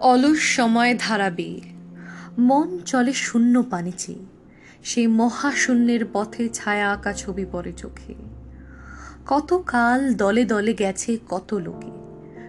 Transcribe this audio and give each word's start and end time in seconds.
অলস 0.00 0.38
সময় 0.38 0.96
ধারাবে 0.98 1.60
মন 2.38 2.78
চলে 2.78 3.12
শূন্য 3.12 3.62
পানে 3.62 3.92
সেই 4.84 5.06
মহাশূন্যের 5.06 6.04
পথে 6.12 6.48
ছায়া 6.48 6.92
আঁকা 6.92 7.12
ছবি 7.12 7.46
পড়ে 7.52 7.72
চোখে। 7.72 8.14
কত 9.26 9.62
কাল 9.66 10.14
দলে 10.14 10.44
দলে 10.44 10.74
গেছে 10.74 11.18
কত 11.28 11.54
লোকে। 11.54 11.90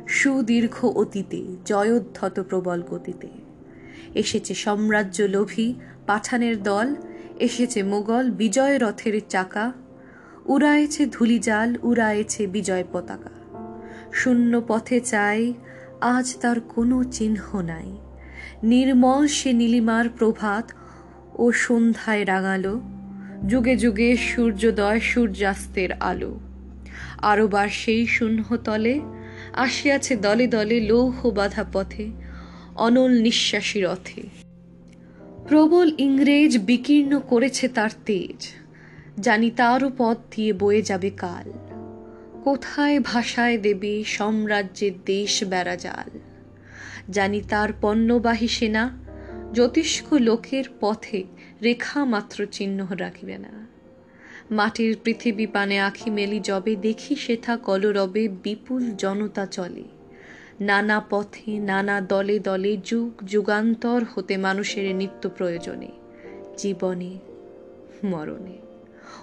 সুদীর্ঘ 0.07 0.85
অতীতে, 0.85 1.45
জয়োদ্ধত 1.65 2.45
প্রবল 2.49 2.81
গতিতে। 2.81 3.27
এসেছে 4.15 4.53
সাম্রাজ্য 4.53 5.21
লোভী, 5.21 5.73
পাঠানের 6.07 6.63
দল। 6.63 6.95
এসেছে 7.39 7.83
মোগল, 7.83 8.31
বিজয় 8.31 8.79
রথের 8.79 9.21
চাকা। 9.29 9.73
উড়ায়েছে 10.45 11.05
ধুলিজাল, 11.05 11.75
উড়ায়েছে 11.83 12.47
বিজয় 12.47 12.83
পতাকা। 12.93 13.29
শূন্য 14.13 14.61
পথে 14.67 14.99
চাই 14.99 15.53
আজ 16.01 16.35
তার 16.37 16.59
কোনো 16.59 17.03
চিহ্ন 17.03 17.61
নাই। 17.61 17.97
নির্মল 18.63 19.27
সে 19.27 19.53
নীলিমার 19.53 20.09
প্রভাত 20.09 20.71
ও 21.35 21.51
সন্ধ্যায় 21.51 22.25
রাঙালো। 22.25 22.81
যুগে 23.47 23.75
যুগে 23.75 24.17
সূর্যোদয় 24.17 24.99
সূর্যাস্তের 24.99 25.91
আলো। 25.91 26.39
আরোবার 27.17 27.69
সেই 27.69 28.07
শূন্যতলে 28.07 29.01
আসিয়াছে 29.53 30.15
দলে 30.15 30.47
দলে 30.47 30.79
লৌহ 30.79 31.29
বাধা 31.29 31.65
পথে, 31.73 32.11
অনল 32.75 33.21
নিঃশ্বাসী 33.21 33.81
রথে। 33.81 34.21
প্রবল 35.47 35.91
ইংরেজ 35.97 36.57
বিকীর্ণ 36.57 37.19
করেছে 37.19 37.67
তার 37.67 37.89
তেজ। 38.05 38.47
জানি 39.19 39.51
তারও 39.51 39.91
পথ 39.97 40.17
দিয়ে 40.35 40.53
বয়ে 40.53 40.81
যাবে 40.81 41.09
কাল। 41.09 41.66
কোথায় 42.47 42.99
ভাষায় 42.99 43.57
দেবে 43.57 44.03
সাম্রাজ্যের 44.03 44.91
দেশ 45.05 45.43
বেড়াজাল 45.43 46.19
জানি 47.09 47.41
তার 47.41 47.69
পণ্যবাহী 47.81 48.47
সেনা, 48.47 48.97
জ্যোতিষ্ক 49.53 50.13
লোকের 50.13 50.63
পথে 50.79 51.23
রেখা 51.63 52.05
মাত্র 52.05 52.45
চিহ্ন 52.45 52.87
রাখিবে 52.97 53.37
না। 53.37 53.67
মাটির 54.51 54.97
পৃথিবী 55.03 55.45
পানে 55.45 55.79
আখি 55.79 56.09
মেলি 56.09 56.39
জবে 56.39 56.75
দেখি 56.75 57.15
সেথা 57.15 57.57
কলরবে 57.57 58.27
বিপুল 58.27 58.91
জনতা 58.91 59.45
চলে। 59.45 59.83
নানা 60.61 61.05
পথে, 61.09 61.59
নানা 61.59 62.01
দলে 62.01 62.39
দলে 62.39 62.77
যুগ 62.77 63.23
যুগান্তর 63.25 64.05
হতে 64.15 64.37
মানুষের 64.37 64.95
নিত্য 64.95 65.29
প্রয়োজনে, 65.29 65.91
জীবনে, 66.57 67.19
মরণে। 68.03 68.57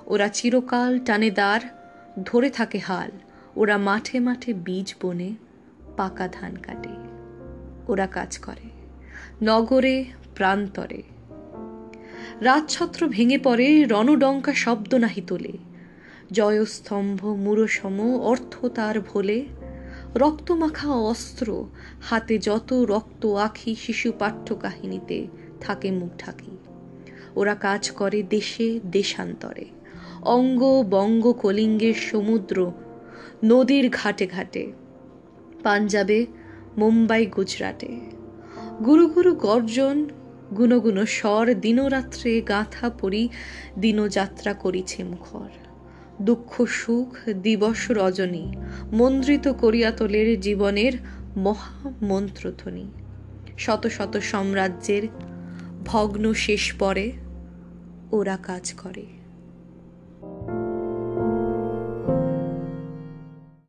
ওরা 0.07 0.29
চিরকাল 0.29 0.99
টানে 0.99 1.31
দ্বার 1.31 1.84
ধরে 2.23 2.51
থাকে 2.51 2.79
হাল। 2.79 3.11
ওরা 3.57 3.79
মাঠে 3.79 4.21
মাঠে 4.21 4.55
বীজ 4.55 4.95
বনে 5.03 5.35
পাকা 5.97 6.29
ধান 6.29 6.57
কাটে। 6.57 6.89
ওরা 7.89 8.07
কাজ 8.07 8.39
করে। 8.39 8.69
নগরে, 9.43 10.05
প্রান্তরে। 10.35 11.03
রাজছত্র 12.41 13.07
ভেঙে 13.07 13.39
পড়ে, 13.39 13.85
রণডঙ্কা 13.85 14.55
শব্দ 14.55 14.95
নাহি 14.95 15.21
তোলে। 15.21 15.53
জয়স্তম্ভ, 16.33 17.27
মূরসম, 17.27 18.21
অর্থ 18.21 18.65
তার 18.65 19.01
ভোলে। 19.01 19.47
রক্তমাখা 20.15 20.89
অস্ত্র, 20.89 21.67
হাতে 22.03 22.39
যত 22.39 22.73
রক্ত 22.73 23.27
আখি 23.27 23.75
শিশু 23.75 24.13
পাঠ্য 24.19 24.55
কাহিনীতে 24.55 25.27
থাকে 25.61 25.91
মুখ 25.91 26.11
ঢাকি। 26.19 26.57
ওরা 27.37 27.55
কাজ 27.55 27.91
করে 27.91 28.23
দেশে, 28.23 28.81
দেশান্তরে। 28.91 29.65
অঙ্গ 30.25 30.85
বঙ্গ 30.91 31.33
কলিঙ্গের 31.33 31.95
সমুদ্র, 31.95 32.73
নদীর 33.45 33.91
ঘাটে 33.91 34.27
ঘাটে, 34.27 34.73
পাঞ্জাবে, 35.63 36.27
মুম্বাই, 36.77 37.27
গুজরাটে। 37.27 38.01
গুরু 38.85 39.07
গুরু 39.07 39.35
গর্জন 39.35 40.09
গুণগুণ 40.57 41.05
স্বর, 41.05 41.55
দিনরাত্রে 41.55 42.41
গাথা 42.41 42.91
পড়ি 42.91 43.29
দিনযাত্রা 43.79 44.53
করিছে 44.55 45.05
মুখর। 45.05 45.49
দুঃখ 46.23 46.65
সুখ, 46.65 47.29
দিবস 47.29 47.91
রজনী, 47.91 48.53
মন্দ্রিত 48.93 49.49
করিয়া 49.49 49.91
তোলের 49.91 50.41
জীবনের 50.41 50.93
মহামন্ত্রধ্বনি। 51.37 52.87
শত 53.59 53.87
শত 53.87 54.17
সাম্রাজ্যের 54.17 55.03
ভগ্ন 55.85 56.33
শেষ 56.35 56.73
পরে 56.79 57.13
ওরা 58.13 58.37
কাজ 58.37 58.73
করে। 58.73 59.07